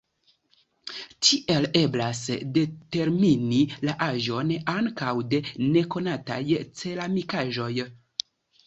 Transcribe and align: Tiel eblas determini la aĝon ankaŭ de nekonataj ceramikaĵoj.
Tiel 1.25 1.67
eblas 1.81 2.21
determini 2.57 3.61
la 3.91 3.95
aĝon 4.09 4.55
ankaŭ 4.77 5.15
de 5.37 5.45
nekonataj 5.79 6.45
ceramikaĵoj. 6.83 7.73